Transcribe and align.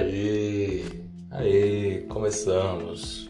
Aê, 0.00 0.82
aê, 1.30 2.06
começamos. 2.08 3.28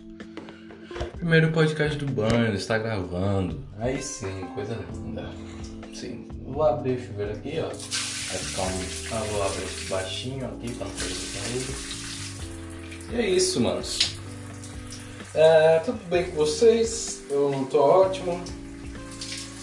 Primeiro 1.16 1.50
podcast 1.50 1.98
do 1.98 2.06
banho, 2.06 2.54
está 2.54 2.79
gravando. 2.79 3.58
Aí 3.80 4.00
sim, 4.00 4.46
coisa 4.54 4.79
linda. 4.95 5.29
Sim, 5.93 6.29
vou 6.46 6.62
abrir 6.62 6.93
o 6.93 7.04
chuveiro 7.04 7.32
aqui, 7.32 7.59
ó. 7.59 7.66
Vai 7.66 8.38
ficar 8.38 8.62
um. 8.62 9.16
Ah, 9.16 9.25
vou 9.32 9.43
abrir 9.43 9.66
baixinho 9.88 10.46
aqui 10.46 10.72
pra 10.75 10.86
não 10.86 10.95
perder 10.95 11.16
barulho. 11.34 11.75
E 13.11 13.16
é 13.16 13.30
isso, 13.30 13.61
manos. 13.61 14.16
É, 15.34 15.80
tudo 15.80 15.98
bem 16.09 16.30
com 16.30 16.37
vocês? 16.37 17.25
Eu 17.29 17.66
tô 17.68 17.80
ótimo. 17.80 18.41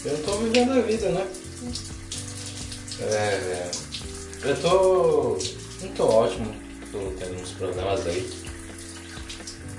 Eu 0.04 0.24
tô 0.24 0.34
vivendo 0.39 0.74
a 0.74 0.82
vida, 0.82 1.08
né? 1.08 1.26
É, 2.99 3.71
eu 4.44 4.62
tô. 4.62 5.38
Não 5.81 5.94
tô 5.94 6.03
ótimo, 6.03 6.66
tô 6.91 7.12
tendo 7.20 7.41
uns 7.41 7.52
problemas 7.52 8.05
aí. 8.08 8.30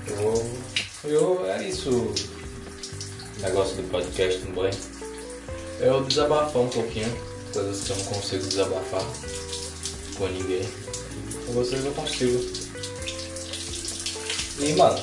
Eu. 0.07 0.51
Eu. 1.03 1.45
É 1.45 1.67
isso. 1.67 1.89
O 1.89 3.41
negócio 3.41 3.75
do 3.75 3.89
podcast 3.89 4.39
no 4.41 4.55
banho. 4.55 4.77
Eu 5.79 6.03
desabafar 6.03 6.61
um 6.61 6.67
pouquinho, 6.67 7.09
coisas 7.53 7.83
que 7.83 7.91
eu 7.91 7.97
não 7.97 8.05
consigo 8.05 8.45
desabafar 8.45 9.03
com 10.17 10.27
ninguém. 10.27 10.67
Com 11.45 11.53
vocês 11.53 11.85
eu 11.85 11.93
consigo. 11.93 12.37
E 14.59 14.73
mano, 14.73 14.99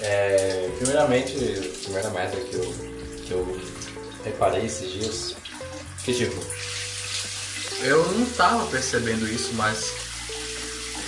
é, 0.00 0.70
primeiramente, 0.78 1.32
a 1.32 1.82
primeira 1.82 2.10
meta 2.10 2.36
que 2.36 2.54
eu, 2.54 2.74
que 3.26 3.30
eu 3.32 3.60
reparei 4.24 4.66
esses 4.66 4.92
dias, 4.92 5.36
que 6.04 6.14
tipo, 6.14 6.40
eu 7.82 8.06
não 8.12 8.26
tava 8.26 8.64
percebendo 8.66 9.28
isso, 9.28 9.52
mas 9.54 10.03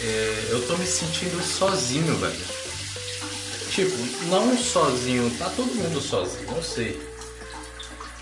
é, 0.03 0.49
eu 0.51 0.67
tô 0.67 0.77
me 0.77 0.87
sentindo 0.87 1.43
sozinho, 1.43 2.17
velho. 2.17 2.67
Tipo, 3.71 3.97
não 4.29 4.57
sozinho, 4.57 5.31
tá 5.39 5.51
todo 5.51 5.75
mundo 5.75 6.01
sozinho, 6.01 6.51
eu 6.55 6.63
sei. 6.63 7.01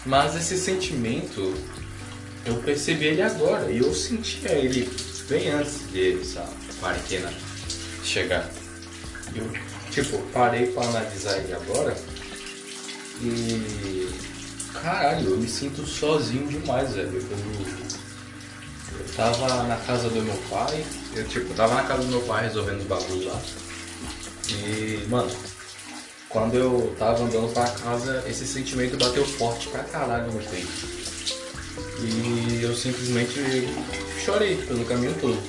Mas 0.05 0.34
esse 0.36 0.58
sentimento, 0.58 1.55
eu 2.45 2.56
percebi 2.56 3.06
ele 3.06 3.22
agora 3.22 3.70
e 3.70 3.78
eu 3.78 3.95
sentia 3.95 4.52
ele 4.52 4.91
bem 5.28 5.48
antes 5.50 5.78
dessa 5.92 6.48
quarentena 6.80 7.33
chegar. 8.02 8.50
Eu, 9.34 9.50
tipo, 9.91 10.19
parei 10.33 10.67
pra 10.67 10.84
analisar 10.84 11.39
ele 11.39 11.52
agora 11.52 11.97
e. 13.20 14.08
Caralho, 14.72 15.30
eu 15.30 15.39
me 15.39 15.48
sinto 15.48 15.86
sozinho 15.86 16.47
demais, 16.48 16.95
velho. 16.95 17.22
Eu 18.98 19.14
tava 19.17 19.62
na 19.64 19.77
casa 19.77 20.09
do 20.09 20.23
meu 20.23 20.37
pai, 20.50 20.84
eu 21.14 21.27
tipo, 21.28 21.53
tava 21.55 21.75
na 21.75 21.83
casa 21.83 22.03
do 22.03 22.09
meu 22.09 22.23
pai 22.23 22.45
resolvendo 22.45 22.81
os 22.81 22.87
bagulhos 22.87 23.27
lá. 23.27 23.41
E, 24.48 25.06
mano, 25.09 25.31
quando 26.28 26.55
eu 26.56 26.95
tava 26.98 27.25
andando 27.25 27.53
pra 27.53 27.69
casa, 27.69 28.25
esse 28.27 28.47
sentimento 28.47 28.97
bateu 28.97 29.25
forte 29.25 29.69
pra 29.69 29.84
caralho 29.84 30.33
no 30.33 30.42
peito. 30.42 31.05
E 32.01 32.61
eu 32.62 32.75
simplesmente 32.75 33.69
chorei 34.25 34.56
pelo 34.56 34.84
caminho 34.84 35.14
todo. 35.20 35.41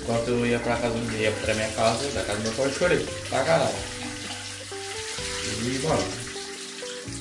Enquanto 0.00 0.28
eu 0.28 0.46
ia 0.46 0.58
pra 0.58 0.76
casa, 0.76 0.96
ia 1.18 1.32
pra 1.32 1.54
minha 1.54 1.68
casa, 1.70 2.08
da 2.10 2.22
casa 2.22 2.38
do 2.38 2.42
meu 2.44 2.52
pai, 2.52 2.66
eu 2.66 2.72
chorei 2.72 3.06
pra 3.28 3.44
caralho. 3.44 3.74
E, 5.62 5.78
mano, 5.82 6.04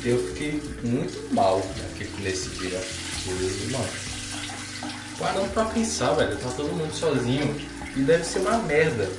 eu 0.05 0.27
fiquei 0.27 0.61
muito 0.83 1.33
mal 1.33 1.59
aqui 1.91 2.09
nesse 2.21 2.49
dia. 2.49 2.81
E, 3.25 3.71
mano, 3.71 4.12
parando 5.17 5.49
pra 5.49 5.65
pensar, 5.65 6.13
velho, 6.13 6.37
tá 6.37 6.49
todo 6.51 6.73
mundo 6.73 6.93
sozinho 6.93 7.55
e 7.95 8.01
deve 8.01 8.23
ser 8.23 8.39
uma 8.39 8.57
merda. 8.59 9.09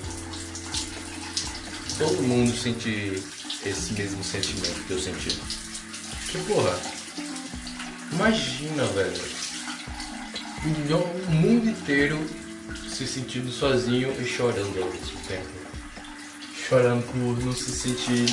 Todo 1.99 2.23
mundo 2.23 2.57
sente 2.57 3.23
esse 3.65 3.93
mesmo 3.95 4.23
sentimento 4.25 4.85
que 4.87 4.93
eu 4.93 4.99
senti. 4.99 5.39
Que 6.31 6.39
porra, 6.45 6.77
imagina, 8.13 8.85
velho, 8.87 9.23
o 10.67 11.31
mundo 11.31 11.69
inteiro 11.69 12.19
se 12.89 13.07
sentindo 13.07 13.51
sozinho 13.51 14.15
e 14.21 14.25
chorando 14.25 14.83
ao 14.83 14.91
mesmo 14.91 15.19
tempo. 15.29 15.49
Chorando 16.69 17.05
por 17.07 17.45
não 17.45 17.53
se 17.53 17.71
sentir. 17.71 18.27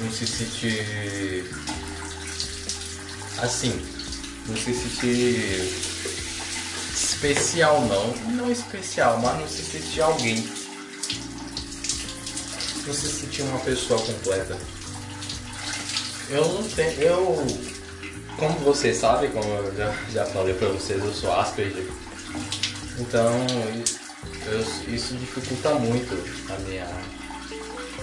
Não 0.00 0.10
se 0.10 0.26
sentir. 0.26 1.50
Assim. 3.38 4.03
Não 4.46 4.56
se 4.56 4.74
sentir. 4.74 5.72
Especial 6.92 7.80
não. 7.86 8.34
Não 8.34 8.50
especial, 8.50 9.18
mas 9.20 9.38
não 9.40 9.48
se 9.48 9.62
sentir 9.62 10.00
alguém. 10.02 10.36
Não 12.86 12.94
se 12.94 13.08
sentir 13.08 13.42
uma 13.42 13.60
pessoa 13.60 14.00
completa. 14.00 14.58
Eu 16.30 16.46
não 16.46 16.62
tenho. 16.68 17.00
Eu 17.00 17.46
como 18.36 18.58
vocês 18.60 18.96
sabem, 18.96 19.30
como 19.30 19.48
eu 19.48 19.74
já, 19.76 19.94
já 20.12 20.26
falei 20.26 20.54
pra 20.54 20.68
vocês, 20.68 21.02
eu 21.02 21.12
sou 21.12 21.32
Asperger. 21.32 21.86
Então, 22.98 23.30
eu, 24.46 24.92
isso 24.92 25.14
dificulta 25.14 25.74
muito 25.74 26.14
a 26.52 26.58
minha. 26.68 26.88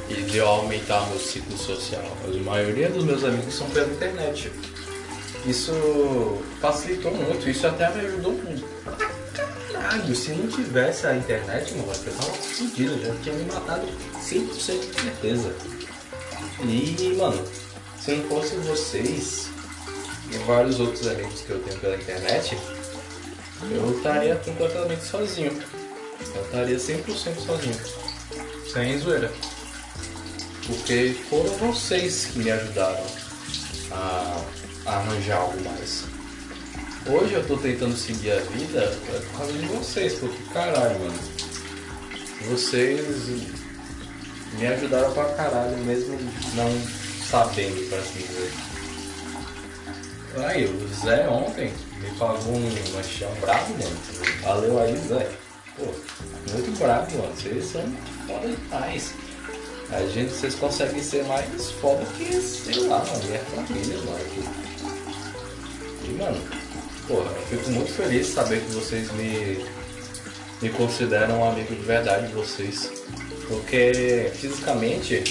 E 0.10 0.24
de 0.24 0.40
aumentar 0.40 1.08
meu 1.10 1.20
ciclo 1.20 1.58
social. 1.58 2.06
A 2.24 2.44
maioria 2.44 2.90
dos 2.90 3.04
meus 3.04 3.24
amigos 3.24 3.54
são 3.54 3.70
pela 3.70 3.92
internet. 3.92 4.52
Isso 5.46 6.42
facilitou 6.60 7.12
muito, 7.14 7.50
isso 7.50 7.66
até 7.66 7.90
me 7.90 8.06
ajudou 8.06 8.34
muito. 8.34 8.66
Caralho, 9.72 10.16
se 10.16 10.32
não 10.34 10.48
tivesse 10.48 11.08
a 11.08 11.16
internet, 11.16 11.74
mano, 11.74 11.92
eu 11.92 12.14
tava 12.14 12.34
fodido, 12.34 13.02
já 13.02 13.16
tinha 13.24 13.36
me 13.36 13.52
matado 13.52 13.88
100% 14.22 14.46
de 14.52 14.62
certeza. 14.62 15.56
E, 16.64 17.16
mano, 17.18 17.44
se 18.00 18.12
não 18.12 18.30
fosse 18.30 18.56
vocês, 18.58 19.50
e 20.32 20.38
vários 20.46 20.80
outros 20.80 21.08
amigos 21.08 21.42
que 21.42 21.50
eu 21.50 21.60
tenho 21.64 21.80
pela 21.80 21.96
internet, 21.96 22.58
eu 23.70 23.98
estaria 23.98 24.36
completamente 24.36 25.04
sozinho. 25.04 25.52
Eu 26.36 26.42
estaria 26.44 26.78
100% 26.78 27.06
sozinho. 27.46 27.80
Sem 28.72 28.98
zoeira. 29.00 29.32
Porque 30.66 31.16
foram 31.30 31.52
vocês 31.58 32.26
que 32.26 32.40
me 32.40 32.52
ajudaram 32.52 33.04
a, 33.92 34.42
arranjar 34.86 35.38
algo 35.38 35.60
mais. 35.64 36.04
Hoje 37.06 37.34
eu 37.34 37.48
tô 37.48 37.58
tentando 37.58 37.96
seguir 37.98 38.32
a 38.32 38.40
vida 38.42 38.98
por 39.32 39.40
causa 39.40 39.54
de 39.54 39.66
vocês, 39.66 40.14
porque 40.20 40.44
caralho, 40.54 41.00
mano. 41.00 41.20
Vocês 42.50 43.28
me 44.58 44.68
ajudaram 44.68 45.14
pra 45.14 45.26
caralho, 45.34 45.78
mesmo 45.78 46.18
não 46.56 46.70
sabendo, 47.30 47.90
pra 47.90 48.00
assim 48.00 48.20
dizer. 48.20 48.52
Aí, 50.46 50.66
o 50.66 50.88
Zé 50.94 51.28
ontem 51.28 51.74
me 52.00 52.10
pagou 52.18 52.54
um 52.54 52.96
lanchão 52.96 53.32
bravo, 53.42 53.74
mano. 53.74 53.98
Valeu 54.44 54.80
aí, 54.80 54.96
Zé. 55.08 55.30
Pô, 55.78 55.86
muito 56.52 56.80
bravo, 56.80 57.18
mano. 57.18 57.34
Vocês 57.36 57.66
são 57.66 57.84
foda 58.28 58.48
demais. 58.48 59.14
A 59.92 60.06
gente, 60.08 60.32
vocês 60.32 60.56
conseguem 60.56 61.04
ser 61.04 61.26
mais 61.26 61.70
foda 61.72 62.06
que, 62.18 62.42
sei 62.42 62.80
lá, 62.88 63.00
mano, 63.00 63.24
minha 63.26 63.40
família, 63.40 63.98
mano. 63.98 64.62
E, 66.06 66.12
mano, 66.14 66.42
porra, 67.08 67.30
eu 67.32 67.58
fico 67.58 67.72
muito 67.72 67.92
feliz 67.92 68.28
de 68.28 68.34
saber 68.34 68.62
que 68.62 68.72
vocês 68.72 69.12
me, 69.12 69.66
me 70.62 70.70
consideram 70.70 71.42
um 71.42 71.50
amigo 71.50 71.76
de 71.76 71.82
verdade 71.82 72.28
de 72.28 72.34
vocês. 72.34 72.90
Porque, 73.50 74.32
fisicamente, 74.34 75.24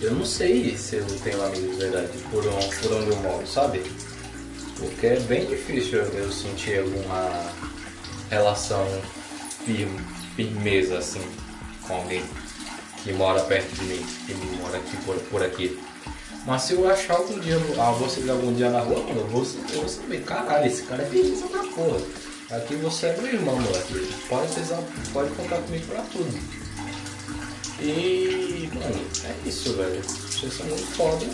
eu 0.00 0.14
não 0.14 0.24
sei 0.24 0.74
se 0.76 0.96
eu 0.96 1.04
tenho 1.22 1.38
um 1.38 1.44
amigo 1.44 1.68
de 1.68 1.76
verdade 1.76 2.08
por, 2.30 2.46
onde, 2.46 2.74
por 2.76 2.92
onde 2.92 3.10
eu 3.10 3.16
moro, 3.16 3.46
sabe? 3.46 3.82
Porque 4.78 5.08
é 5.08 5.20
bem 5.20 5.44
difícil 5.44 5.98
eu 5.98 6.32
sentir 6.32 6.78
alguma 6.78 7.52
relação 8.30 8.86
firme, 9.66 10.00
firmeza 10.34 10.98
assim 10.98 11.20
com 11.86 11.96
alguém 11.96 12.22
que 13.02 13.12
mora 13.12 13.40
perto 13.42 13.74
de 13.74 13.84
mim, 13.84 14.06
que 14.26 14.34
mora 14.60 14.76
aqui 14.76 14.96
por, 14.98 15.16
por 15.16 15.42
aqui. 15.42 15.78
Mas 16.46 16.62
se 16.62 16.72
eu 16.72 16.90
achar 16.90 17.16
algum 17.16 17.38
dia, 17.40 17.56
ah, 17.78 17.90
você 17.92 18.28
algum 18.30 18.52
dia 18.54 18.70
na 18.70 18.80
rua, 18.80 19.02
mano, 19.02 19.20
eu 19.20 19.26
vou, 19.26 19.42
eu 19.42 19.80
vou 19.80 19.88
saber, 19.88 20.22
caralho, 20.24 20.66
esse 20.66 20.82
cara 20.82 21.02
é 21.02 21.06
firmeza 21.06 21.46
pra 21.46 21.62
porra. 21.64 22.00
Aqui 22.50 22.76
você 22.76 23.08
é 23.08 23.16
meu 23.18 23.26
irmão, 23.26 23.60
moleque. 23.60 24.08
Pode, 24.28 24.50
precisar, 24.50 24.82
pode 25.12 25.30
contar 25.34 25.58
comigo 25.58 25.86
pra 25.86 26.00
tudo. 26.02 26.38
E, 27.80 28.70
mano, 28.72 29.06
é 29.24 29.48
isso, 29.48 29.74
velho. 29.74 30.02
Vocês 30.02 30.54
são 30.54 30.66
muito 30.66 30.86
foda. 30.96 31.26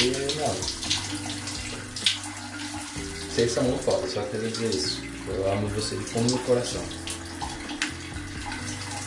E, 0.00 0.34
mano. 0.40 0.60
Vocês 3.30 3.52
são 3.52 3.62
muito 3.62 3.84
foda, 3.84 4.08
só 4.08 4.22
queria 4.22 4.50
dizer 4.50 4.74
isso. 4.74 5.00
Eu 5.28 5.52
amo 5.52 5.68
você 5.68 5.94
de 5.94 6.04
fundo 6.04 6.32
do 6.32 6.38
coração. 6.40 6.82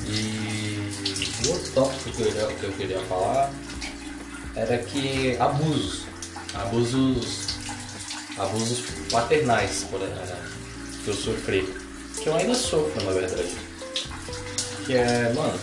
E 0.08 0.92
o 1.46 1.52
outro 1.52 1.72
tópico 1.72 2.12
que 2.12 2.22
eu, 2.22 2.28
queria, 2.28 2.48
que 2.48 2.64
eu 2.64 2.72
queria 2.74 3.00
falar 3.02 3.52
era 4.56 4.78
que 4.78 5.36
abusos. 5.40 6.04
Abusos. 6.54 7.46
Abusos 8.38 8.84
paternais 9.12 9.86
por, 9.90 10.00
que 10.00 11.08
eu 11.08 11.14
sofri 11.14 11.86
que 12.26 12.30
eu 12.30 12.36
ainda 12.36 12.56
sofro, 12.56 13.06
na 13.06 13.12
verdade. 13.12 13.56
Que 14.86 14.96
é, 14.96 15.32
mano, 15.36 15.60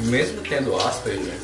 mesmo 0.00 0.42
tendo 0.42 0.76
Asperger, 0.76 1.38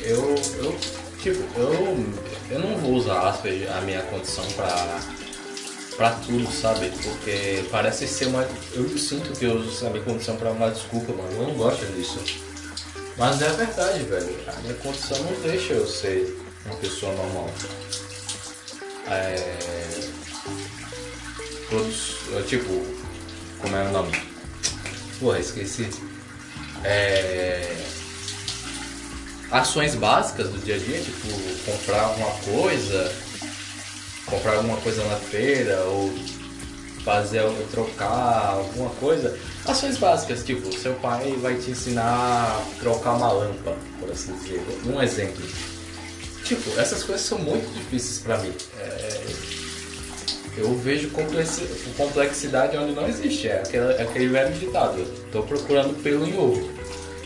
eu, 0.00 0.34
eu 0.58 0.78
tipo, 1.22 1.42
eu, 1.58 2.06
eu 2.50 2.58
não 2.58 2.78
vou 2.78 2.94
usar 2.94 3.28
Asperger, 3.28 3.70
a 3.76 3.82
minha 3.82 4.02
condição 4.04 4.44
pra, 4.52 4.98
pra 5.96 6.10
tudo, 6.10 6.50
sabe? 6.50 6.90
Porque 7.02 7.64
parece 7.70 8.06
ser 8.06 8.26
uma. 8.26 8.46
Eu 8.72 8.88
sinto 8.98 9.32
que 9.38 9.44
eu 9.44 9.56
uso 9.56 9.86
a 9.86 10.00
condição 10.00 10.36
pra 10.36 10.50
uma 10.50 10.70
desculpa, 10.70 11.12
mano. 11.12 11.32
Eu 11.32 11.48
não 11.48 11.54
gosto 11.54 11.84
disso. 11.94 12.18
Mas 13.16 13.40
é 13.42 13.50
verdade, 13.50 14.04
velho. 14.04 14.36
A 14.46 14.60
minha 14.60 14.74
condição 14.74 15.18
não 15.18 15.40
deixa 15.40 15.72
eu 15.74 15.86
ser 15.86 16.38
uma 16.66 16.76
pessoa 16.76 17.12
normal. 17.14 17.50
É... 19.08 19.58
Todos. 21.70 22.16
Tipo. 22.48 22.86
Como 23.60 23.76
é 23.76 23.84
o 23.84 23.92
nome? 23.92 24.12
Porra, 25.20 25.38
esqueci. 25.38 25.88
É... 26.82 27.76
Ações 29.50 29.94
básicas 29.94 30.48
do 30.48 30.58
dia 30.58 30.74
a 30.74 30.78
dia, 30.78 31.00
tipo, 31.00 31.28
comprar 31.64 32.02
alguma 32.02 32.30
coisa, 32.40 33.12
comprar 34.34 34.56
alguma 34.56 34.76
coisa 34.78 35.04
na 35.04 35.16
feira, 35.16 35.80
ou 35.84 36.12
fazer 37.04 37.42
trocar 37.70 38.54
alguma 38.54 38.90
coisa. 38.90 39.36
Ações 39.66 39.98
básicas, 39.98 40.44
tipo, 40.44 40.72
seu 40.76 40.94
pai 40.94 41.36
vai 41.40 41.54
te 41.56 41.70
ensinar 41.70 42.04
a 42.04 42.80
trocar 42.80 43.14
uma 43.14 43.30
lâmpada, 43.30 43.76
por 44.00 44.10
assim 44.10 44.32
dizer. 44.38 44.64
Um 44.86 45.00
exemplo. 45.00 45.44
Tipo, 46.44 46.78
essas 46.78 47.02
coisas 47.02 47.24
são 47.24 47.38
muito 47.38 47.72
difíceis 47.74 48.18
para 48.20 48.38
mim. 48.38 48.52
É... 48.78 49.24
Eu 50.56 50.72
vejo 50.78 51.10
complexidade 51.10 52.76
onde 52.76 52.92
não 52.92 53.08
existe. 53.08 53.48
É 53.48 53.60
aquele, 53.60 53.92
é 53.92 54.28
velho 54.28 54.54
ditado. 54.54 55.04
Tô 55.32 55.42
procurando 55.42 56.00
pelo 56.00 56.24
em 56.26 56.38
ovo. 56.38 56.70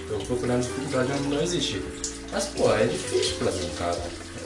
Tô 0.08 0.16
procurando 0.24 0.62
dificuldade 0.62 1.12
onde 1.12 1.28
não 1.28 1.42
existe. 1.42 1.82
Mas, 2.32 2.46
pô, 2.46 2.74
é 2.74 2.86
difícil 2.86 3.36
pra 3.38 3.52
mim, 3.52 3.70
cara. 3.78 3.98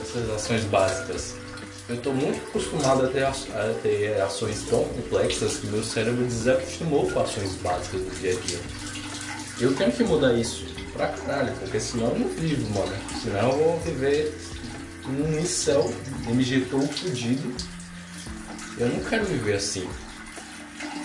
Essas 0.02 0.30
ações 0.30 0.64
básicas. 0.64 1.34
Eu 1.92 2.00
tô 2.00 2.10
muito 2.10 2.42
acostumado 2.48 3.04
a 3.04 3.08
ter, 3.08 3.22
a 3.22 3.34
ter 3.82 4.18
ações 4.22 4.62
tão 4.62 4.82
complexas 4.82 5.58
que 5.58 5.66
meu 5.66 5.84
cérebro 5.84 6.24
desacostumou 6.24 7.10
com 7.10 7.20
ações 7.20 7.54
básicas 7.56 8.00
do 8.00 8.18
dia 8.18 8.32
a 8.32 8.40
dia. 8.40 8.58
Eu 9.60 9.74
tenho 9.74 9.92
que 9.92 10.02
mudar 10.02 10.32
isso 10.32 10.64
pra 10.94 11.08
caralho, 11.08 11.52
porque 11.58 11.78
senão 11.78 12.08
eu 12.08 12.20
não 12.20 12.28
vivo, 12.30 12.66
mano. 12.70 12.96
Senão 13.22 13.50
eu 13.50 13.58
vou 13.58 13.80
viver 13.80 14.34
um 15.06 15.38
incel, 15.38 15.92
MG 16.30 16.62
todo 16.70 16.88
fudido. 16.88 17.54
Eu 18.78 18.88
não 18.88 19.04
quero 19.04 19.26
viver 19.26 19.56
assim. 19.56 19.86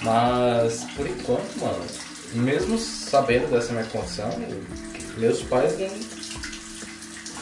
Mas, 0.01 0.85
por 0.95 1.05
enquanto, 1.05 1.59
mano, 1.59 1.85
mesmo 2.31 2.79
sabendo 2.79 3.51
dessa 3.51 3.73
minha 3.73 3.85
condição, 3.87 4.29
meus 5.17 5.43
pais 5.43 5.77
não, 5.77 5.89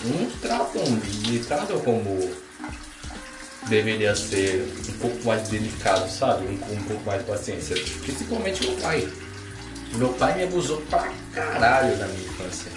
não 0.10 0.32
tratam, 0.42 0.82
me 1.28 1.40
tratam 1.42 1.80
como 1.82 2.44
deveria 3.68 4.16
ser 4.16 4.68
um 4.90 4.94
pouco 5.00 5.26
mais 5.26 5.48
delicado, 5.50 6.10
sabe? 6.10 6.46
Um, 6.46 6.74
um 6.74 6.84
pouco 6.84 7.04
mais 7.06 7.22
de 7.22 7.28
paciência. 7.28 7.76
Principalmente 8.02 8.66
meu 8.66 8.78
pai. 8.78 9.08
Meu 9.94 10.10
pai 10.10 10.38
me 10.38 10.44
abusou 10.44 10.82
pra 10.90 11.12
caralho 11.34 11.98
na 11.98 12.08
minha 12.08 12.28
infância. 12.28 12.72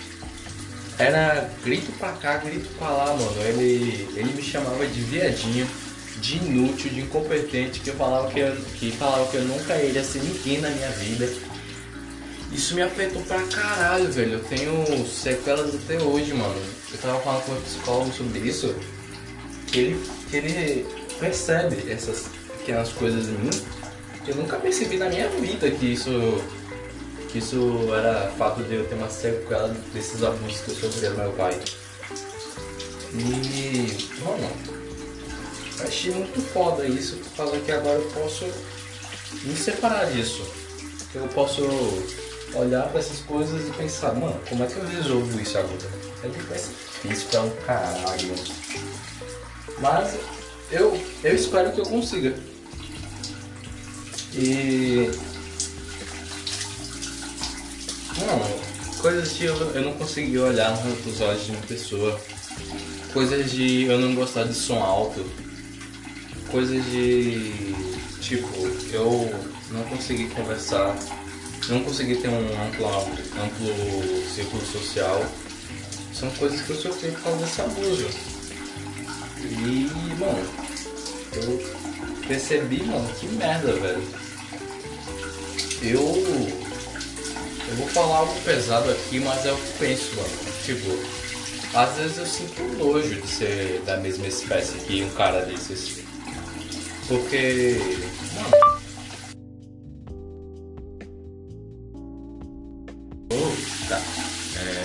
Era 0.98 1.50
grito 1.64 1.92
pra 1.92 2.12
cá, 2.12 2.36
grito 2.38 2.68
pra 2.78 2.90
lá, 2.90 3.06
mano. 3.14 3.42
Ele, 3.42 4.08
ele 4.16 4.32
me 4.34 4.42
chamava 4.42 4.86
de 4.86 5.00
viadinho, 5.00 5.68
de 6.20 6.36
inútil, 6.38 6.90
de 6.90 7.00
incompetente, 7.00 7.80
que 7.80 7.90
eu 7.90 7.94
falava 7.94 8.30
que 8.30 8.40
eu, 8.40 8.56
que 8.74 8.90
falava 8.92 9.28
que 9.30 9.36
eu 9.36 9.42
nunca 9.42 9.76
iria 9.82 10.02
ser 10.02 10.22
ninguém 10.22 10.60
na 10.60 10.70
minha 10.70 10.90
vida. 10.90 11.28
Isso 12.52 12.74
me 12.74 12.82
afetou 12.82 13.22
pra 13.22 13.42
caralho, 13.42 14.10
velho. 14.10 14.32
Eu 14.34 14.44
tenho 14.44 15.06
sequelas 15.06 15.74
até 15.74 16.02
hoje, 16.02 16.32
mano. 16.32 16.60
Eu 16.90 16.98
tava 16.98 17.20
falando 17.20 17.44
com 17.44 17.52
o 17.52 17.60
psicólogo 17.60 18.12
sobre 18.12 18.38
isso. 18.40 18.74
Que 19.70 19.78
ele, 19.80 20.10
que 20.30 20.36
ele 20.36 20.86
percebe 21.18 21.90
essas 21.90 22.26
pequenas 22.58 22.92
coisas 22.92 23.28
em 23.28 23.32
mim 23.32 23.50
que 24.28 24.32
eu 24.32 24.36
nunca 24.36 24.58
percebi 24.58 24.98
na 24.98 25.08
minha 25.08 25.28
vida 25.30 25.70
que 25.70 25.86
isso 25.86 26.10
que 27.30 27.38
isso 27.38 27.88
era 27.94 28.30
fato 28.36 28.62
de 28.62 28.74
eu 28.74 28.86
ter 28.86 28.94
uma 28.94 29.08
sequela 29.08 29.68
desses 29.92 30.22
abusos 30.22 30.60
que 30.60 30.70
eu 30.70 30.74
sofri 30.76 31.08
do 31.08 31.16
meu 31.16 31.32
pai. 31.32 31.58
E, 33.14 34.08
mano, 34.22 34.50
achei 35.80 36.10
muito 36.12 36.40
foda 36.40 36.86
isso, 36.86 37.16
por 37.36 37.60
que 37.60 37.72
agora 37.72 37.98
eu 37.98 38.10
posso 38.10 38.46
me 39.44 39.56
separar 39.56 40.10
disso. 40.10 40.42
Eu 41.14 41.28
posso 41.28 41.62
olhar 42.54 42.88
para 42.88 43.00
essas 43.00 43.20
coisas 43.20 43.66
e 43.66 43.70
pensar, 43.72 44.14
mano, 44.14 44.38
como 44.48 44.64
é 44.64 44.66
que 44.66 44.76
eu 44.76 44.86
resolvo 44.86 45.40
isso 45.40 45.58
agora? 45.58 45.90
É 46.24 46.28
difícil 46.28 47.28
pra 47.30 47.42
um 47.42 47.50
caralho. 47.66 48.34
Mas 49.80 50.18
eu, 50.70 51.00
eu 51.22 51.34
espero 51.34 51.72
que 51.72 51.80
eu 51.80 51.86
consiga. 51.86 52.34
E 54.34 55.10
não, 58.26 59.00
coisas 59.00 59.36
de 59.36 59.44
eu, 59.44 59.54
eu 59.72 59.82
não 59.82 59.92
conseguir 59.92 60.38
olhar 60.38 60.70
nos 60.84 61.20
olhos 61.20 61.46
de 61.46 61.52
uma 61.52 61.62
pessoa. 61.62 62.20
Coisas 63.12 63.50
de 63.52 63.84
eu 63.84 63.98
não 63.98 64.14
gostar 64.14 64.44
de 64.44 64.54
som 64.54 64.82
alto. 64.82 65.24
Coisas 66.50 66.84
de. 66.86 67.74
Tipo, 68.20 68.48
eu 68.92 69.30
não 69.70 69.84
conseguir 69.84 70.28
conversar. 70.30 70.96
Não 71.68 71.84
conseguir 71.84 72.16
ter 72.16 72.28
um 72.28 72.38
amplo, 72.38 72.86
amplo 72.88 74.34
círculo 74.34 74.64
social. 74.66 75.24
São 76.12 76.30
coisas 76.30 76.60
que 76.62 76.70
eu 76.70 76.76
sofri 76.76 77.10
por 77.12 77.22
causa 77.22 77.38
desse 77.38 77.60
abuso. 77.60 78.08
E, 79.58 80.14
mano, 80.18 80.48
eu 81.34 82.26
percebi, 82.26 82.82
mano, 82.84 83.08
que 83.14 83.26
merda, 83.26 83.72
velho. 83.72 84.02
Eu 85.82 86.68
eu 87.70 87.76
vou 87.76 87.88
falar 87.88 88.18
algo 88.18 88.40
pesado 88.40 88.90
aqui, 88.90 89.20
mas 89.20 89.44
é 89.44 89.52
o 89.52 89.56
que 89.56 89.78
penso, 89.78 90.16
mano. 90.16 90.28
Tipo, 90.64 90.98
às 91.74 91.96
vezes 91.96 92.18
eu 92.18 92.26
sinto 92.26 92.62
nojo 92.78 93.20
de 93.20 93.28
ser 93.28 93.82
da 93.84 93.98
mesma 93.98 94.26
espécie 94.26 94.78
que 94.78 95.02
um 95.02 95.10
cara 95.10 95.44
desses. 95.44 95.98
Porque. 97.06 97.76
Mano. 98.34 98.77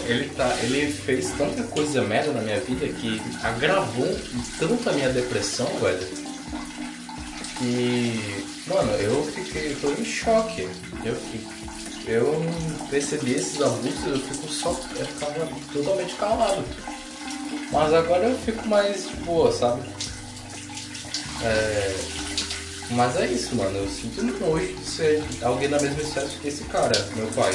Ele, 0.05 0.29
tá, 0.36 0.55
ele 0.63 0.91
fez 0.91 1.31
tanta 1.38 1.63
coisa 1.63 2.01
merda 2.01 2.31
na 2.31 2.41
minha 2.41 2.60
vida 2.60 2.88
que 2.88 3.22
agravou 3.43 4.19
tanto 4.60 4.89
a 4.89 4.93
minha 4.93 5.10
depressão, 5.10 5.67
velho. 5.79 6.07
E, 7.62 8.45
mano, 8.67 8.91
eu 8.93 9.24
fiquei, 9.25 9.75
tô 9.75 9.91
em 9.91 10.03
choque. 10.03 10.67
Eu 11.05 11.15
eu 12.05 12.36
percebi 12.89 13.33
esses 13.33 13.62
abusos, 13.62 14.05
eu 14.05 14.19
fico 14.19 14.48
só. 14.50 14.69
Eu 14.98 15.05
ficava 15.05 15.48
totalmente 15.72 16.15
calado. 16.15 16.63
Mas 17.72 17.93
agora 17.93 18.25
eu 18.25 18.38
fico 18.39 18.67
mais 18.67 19.05
boa, 19.25 19.51
sabe? 19.51 19.81
É... 21.41 21.95
Mas 22.91 23.15
é 23.15 23.27
isso, 23.27 23.55
mano. 23.55 23.77
Eu 23.77 23.89
sinto 23.89 24.22
nojo 24.22 24.74
de 24.74 24.86
ser 24.86 25.24
alguém 25.41 25.69
da 25.69 25.79
mesma 25.79 26.01
espécie 26.01 26.38
que 26.38 26.48
esse 26.50 26.65
cara, 26.65 26.93
meu 27.15 27.27
pai. 27.27 27.53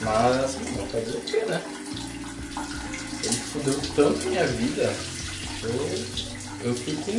Mas, 0.00 0.56
não 0.76 0.86
fazer 0.86 1.16
o 1.16 1.20
quê, 1.20 1.44
né? 1.46 1.62
Ele 3.22 3.36
fudeu 3.36 3.80
tanto 3.94 4.28
minha 4.28 4.46
vida. 4.46 4.94
Eu, 5.62 6.68
eu 6.68 6.74
fico. 6.74 7.10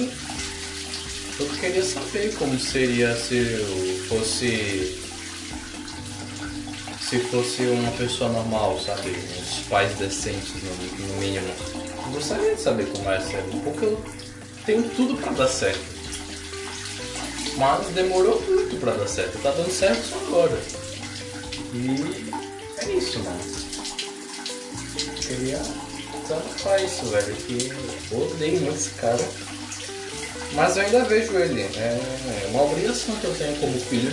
Eu 1.39 1.49
queria 1.59 1.83
saber 1.83 2.35
como 2.35 2.59
seria 2.59 3.15
se 3.15 3.37
eu 3.37 4.07
fosse 4.07 5.01
se 7.11 7.19
fosse 7.19 7.63
uma 7.63 7.91
pessoa 7.91 8.31
normal, 8.31 8.79
sabe? 8.79 9.09
Uns 9.09 9.67
pais 9.67 9.97
decentes, 9.97 10.53
no, 10.63 11.07
no 11.07 11.17
mínimo. 11.17 11.53
Eu 12.05 12.11
gostaria 12.13 12.55
de 12.55 12.61
saber 12.61 12.87
como 12.87 13.11
é 13.11 13.19
ser, 13.19 13.43
porque 13.63 13.85
eu 13.85 14.01
tenho 14.65 14.83
tudo 14.95 15.17
pra 15.17 15.33
dar 15.33 15.49
certo. 15.49 15.83
Mas 17.57 17.85
demorou 17.87 18.41
muito 18.41 18.79
pra 18.79 18.93
dar 18.93 19.07
certo. 19.07 19.37
Tá 19.43 19.51
dando 19.51 19.69
certo 19.69 20.01
só 20.05 20.17
agora. 20.25 20.57
E 21.73 22.31
isso, 22.97 23.19
mano. 23.19 23.39
Eu 24.97 25.13
queria 25.13 25.59
falar 26.57 26.81
isso, 26.81 27.05
velho. 27.05 27.35
Que 27.35 27.71
eu 28.11 28.21
odeio 28.21 28.61
muito 28.61 28.77
esse 28.77 28.89
cara. 28.91 29.23
Mas 30.53 30.75
eu 30.75 30.83
ainda 30.83 31.03
vejo 31.05 31.37
ele. 31.37 31.61
É 31.61 32.47
uma 32.49 32.63
obrigação 32.63 33.15
que 33.15 33.25
eu 33.25 33.35
tenho 33.35 33.55
como 33.57 33.79
filho 33.79 34.11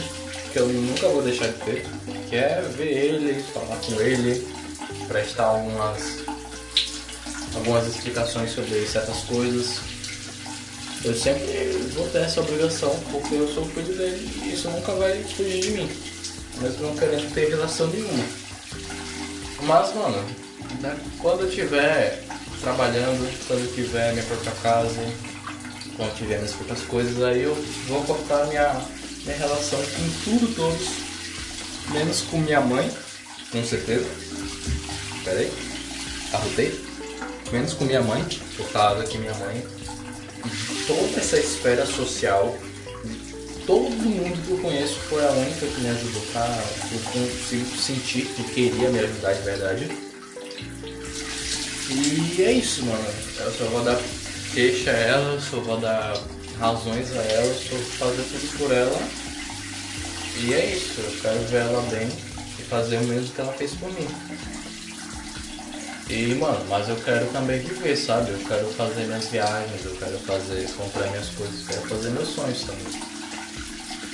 que 0.52 0.58
eu 0.58 0.68
nunca 0.68 1.08
vou 1.08 1.22
deixar 1.22 1.48
de 1.48 1.58
ter, 1.64 1.86
que 2.28 2.36
é 2.36 2.62
ver 2.76 2.90
ele, 2.90 3.42
falar 3.52 3.76
com 3.76 4.00
ele, 4.00 4.46
prestar 5.06 5.44
algumas, 5.44 6.24
algumas 7.54 7.86
explicações 7.86 8.52
sobre 8.52 8.86
certas 8.86 9.18
coisas. 9.24 9.80
eu 11.04 11.14
sempre 11.14 11.44
vou 11.94 12.08
ter 12.08 12.22
essa 12.22 12.40
obrigação, 12.40 12.98
porque 13.10 13.34
eu 13.34 13.48
sou 13.52 13.64
filho 13.66 13.94
dele 13.94 14.30
e 14.42 14.54
isso 14.54 14.70
nunca 14.70 14.92
vai 14.94 15.22
fugir 15.24 15.60
de 15.60 15.70
mim. 15.70 15.90
Mesmo 16.60 16.88
não 16.88 16.96
querendo 16.96 17.32
ter 17.34 17.50
relação 17.50 17.86
nenhuma. 17.88 18.24
Mas, 19.68 19.94
mano, 19.94 20.16
né, 20.80 20.98
quando 21.20 21.42
eu 21.42 21.50
tiver 21.50 22.24
trabalhando, 22.62 23.46
quando 23.46 23.60
eu 23.60 23.74
tiver 23.74 24.14
minha 24.14 24.24
própria 24.24 24.52
casa, 24.62 24.98
quando 25.94 26.08
eu 26.08 26.14
tiver 26.14 26.36
minhas 26.38 26.54
próprias 26.54 26.80
coisas, 26.86 27.22
aí 27.22 27.42
eu 27.42 27.54
vou 27.86 28.02
cortar 28.04 28.46
minha, 28.46 28.80
minha 29.26 29.36
relação 29.36 29.78
com 29.78 30.24
tudo, 30.24 30.54
todos, 30.54 30.88
menos 31.90 32.22
com 32.22 32.38
minha 32.38 32.62
mãe, 32.62 32.90
com 33.52 33.62
certeza. 33.62 34.06
Pera 35.22 35.38
aí, 35.38 35.52
arrotei. 36.32 36.88
Menos 37.52 37.74
com 37.74 37.84
minha 37.84 38.00
mãe, 38.00 38.24
por 38.56 38.70
causa 38.70 39.04
que 39.04 39.18
minha 39.18 39.34
mãe, 39.34 39.62
toda 40.86 41.20
essa 41.20 41.38
esfera 41.38 41.84
social, 41.84 42.56
todo 43.68 43.90
mundo 43.90 44.46
que 44.46 44.50
eu 44.50 44.58
conheço 44.60 44.94
foi 45.10 45.22
a 45.22 45.30
única 45.30 45.66
que 45.66 45.80
me 45.82 45.90
ajudou 45.90 46.22
a 46.36 46.58
eu 47.52 47.76
sentir 47.76 48.24
que 48.24 48.42
queria 48.44 48.88
me 48.88 48.98
ajudar 48.98 49.34
de 49.34 49.42
verdade. 49.42 49.90
E 51.90 52.42
é 52.42 52.52
isso, 52.52 52.82
mano. 52.86 53.04
Eu 53.38 53.52
só 53.52 53.64
vou 53.66 53.84
dar 53.84 54.00
queixa 54.54 54.90
a 54.90 54.94
ela, 54.94 55.34
eu 55.34 55.40
só 55.42 55.60
vou 55.60 55.76
dar 55.76 56.18
razões 56.58 57.12
a 57.12 57.22
ela, 57.22 57.44
eu 57.44 57.54
só 57.54 57.74
vou 57.74 57.84
fazer 57.84 58.22
tudo 58.22 58.58
por 58.58 58.72
ela. 58.72 58.98
E 60.40 60.54
é 60.54 60.74
isso, 60.74 61.00
eu 61.02 61.20
quero 61.20 61.38
ver 61.48 61.60
ela 61.60 61.82
bem 61.90 62.08
e 62.58 62.62
fazer 62.62 62.96
o 62.96 63.04
mesmo 63.04 63.34
que 63.34 63.40
ela 63.42 63.52
fez 63.52 63.74
por 63.74 63.92
mim. 63.92 64.08
E, 66.08 66.34
mano, 66.36 66.64
mas 66.70 66.88
eu 66.88 66.96
quero 66.96 67.26
também 67.26 67.60
viver, 67.60 67.96
sabe? 67.96 68.30
Eu 68.30 68.38
quero 68.48 68.66
fazer 68.68 69.04
minhas 69.04 69.26
viagens, 69.26 69.84
eu 69.84 69.94
quero 69.96 70.18
fazer, 70.20 70.66
comprar 70.70 71.06
minhas 71.08 71.28
coisas, 71.28 71.60
eu 71.60 71.66
quero 71.66 71.88
fazer 71.88 72.10
meus 72.10 72.28
sonhos 72.28 72.64
também. 72.64 73.07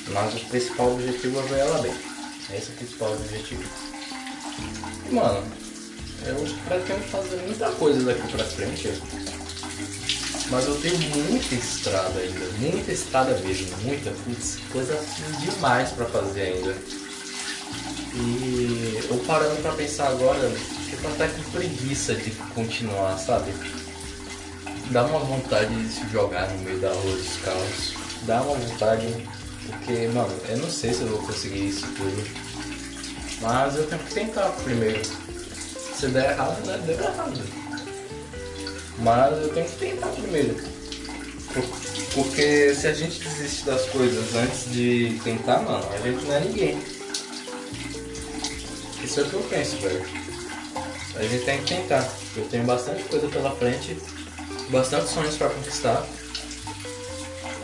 Mas 0.08 0.34
o 0.34 0.40
principal 0.46 0.92
objetivo 0.92 1.40
é 1.40 1.42
ver 1.42 1.58
ela 1.60 1.78
bem. 1.80 1.94
Esse 2.52 2.70
é 2.70 2.74
o 2.74 2.76
principal 2.76 3.12
objetivo. 3.12 3.64
Mano, 5.10 5.44
eu 6.26 6.34
pretendo 6.66 7.04
fazer 7.10 7.36
muita 7.36 7.70
coisa 7.72 8.00
daqui 8.04 8.28
pra 8.32 8.44
frente. 8.44 9.02
Mas 10.50 10.66
eu 10.66 10.78
tenho 10.80 10.98
muita 10.98 11.54
estrada 11.54 12.20
ainda, 12.20 12.46
muita 12.58 12.92
estrada 12.92 13.36
mesmo, 13.38 13.76
muita, 13.78 14.10
putz, 14.10 14.58
coisa 14.70 14.98
demais 15.40 15.90
pra 15.90 16.04
fazer 16.06 16.42
ainda. 16.42 16.76
E 18.14 19.00
eu 19.08 19.18
parando 19.26 19.60
pra 19.62 19.72
pensar 19.72 20.08
agora, 20.08 20.50
fico 20.50 21.08
até 21.08 21.28
com 21.28 21.42
preguiça 21.50 22.14
de 22.14 22.30
continuar, 22.54 23.18
sabe? 23.18 23.52
Dá 24.90 25.04
uma 25.06 25.20
vontade 25.20 25.74
de 25.74 25.92
se 25.92 26.06
jogar 26.12 26.48
no 26.50 26.58
meio 26.62 26.78
da 26.78 26.92
rua 26.92 27.16
dos 27.16 27.36
carros. 27.38 27.94
Dá 28.22 28.42
uma 28.42 28.54
vontade, 28.54 29.28
porque, 29.66 30.08
mano, 30.08 30.34
eu 30.48 30.58
não 30.58 30.70
sei 30.70 30.92
se 30.92 31.02
eu 31.02 31.08
vou 31.08 31.18
conseguir 31.26 31.68
isso 31.68 31.86
tudo. 31.96 32.24
Mas 33.40 33.76
eu 33.76 33.86
tenho 33.86 34.02
que 34.02 34.14
tentar 34.14 34.48
primeiro. 34.62 35.02
Se 35.96 36.08
der 36.08 36.32
errado, 36.32 36.66
né? 36.66 36.82
Deu 36.86 36.98
errado. 36.98 37.40
Mas 38.98 39.42
eu 39.42 39.48
tenho 39.52 39.66
que 39.66 39.76
tentar 39.76 40.08
primeiro. 40.08 40.56
Porque 42.14 42.74
se 42.74 42.86
a 42.86 42.92
gente 42.92 43.20
desiste 43.20 43.64
das 43.64 43.84
coisas 43.90 44.34
antes 44.34 44.72
de 44.72 45.20
tentar, 45.22 45.58
mano, 45.60 45.86
a 45.92 45.98
gente 45.98 46.24
não 46.24 46.34
é 46.34 46.40
ninguém. 46.40 46.82
Isso 49.02 49.20
é 49.20 49.22
o 49.22 49.28
que 49.28 49.34
eu 49.34 49.42
penso, 49.42 49.76
velho. 49.76 50.04
A 51.16 51.22
gente 51.22 51.44
tem 51.44 51.58
que 51.58 51.74
tentar. 51.74 52.08
Eu 52.36 52.44
tenho 52.46 52.64
bastante 52.64 53.02
coisa 53.04 53.28
pela 53.28 53.54
frente, 53.54 53.96
bastante 54.70 55.08
sonhos 55.08 55.36
para 55.36 55.50
conquistar. 55.50 56.04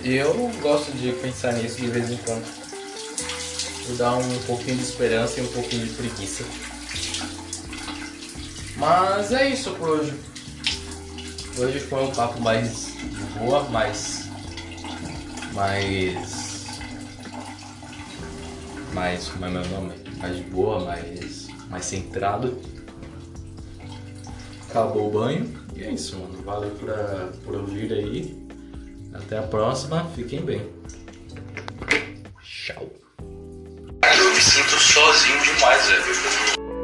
Eu 0.02 0.50
gosto 0.62 0.92
de 0.92 1.12
pensar 1.12 1.52
nisso 1.52 1.76
de 1.76 1.88
vez 1.88 2.11
em 2.11 2.16
quando. 2.16 2.45
E 3.87 3.92
dar 3.95 4.16
um 4.16 4.38
pouquinho 4.47 4.76
de 4.76 4.83
esperança 4.83 5.40
e 5.40 5.42
um 5.42 5.49
pouquinho 5.49 5.87
de 5.87 5.92
preguiça. 5.92 6.42
Mas 8.78 9.30
é 9.30 9.50
isso 9.50 9.73
por 9.73 9.90
hoje. 9.90 10.14
Hoje 11.59 11.80
foi 11.80 12.02
um 12.02 12.11
papo 12.12 12.40
mais 12.40 12.87
de 12.97 13.38
boa, 13.38 13.64
mais. 13.64 14.25
Mais. 15.52 16.80
Mais. 18.95 19.28
Como 19.28 19.45
é 19.45 19.50
meu 19.50 19.69
nome? 19.69 19.92
Mais 20.16 20.37
de 20.37 20.42
boa, 20.45 20.80
mais. 20.83 21.49
Mais 21.69 21.85
centrado. 21.85 22.59
Acabou 24.71 25.09
o 25.09 25.11
banho. 25.11 25.54
E 25.76 25.85
é 25.85 25.90
isso, 25.90 26.16
mano. 26.16 26.42
Valeu 26.42 26.71
por, 26.71 26.88
por 27.45 27.54
ouvir 27.57 27.92
aí. 27.92 28.40
Até 29.12 29.38
a 29.38 29.43
próxima. 29.43 30.05
Fiquem 30.14 30.40
bem. 30.45 30.69
Tchau. 32.43 32.88
Eu 33.23 34.31
me 34.31 34.40
sinto 34.40 34.79
sozinho 34.79 35.43
demais, 35.43 35.87
velho. 35.87 36.80